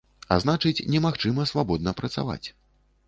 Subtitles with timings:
[0.35, 2.43] А значыць, немагчыма свабодна працаваць.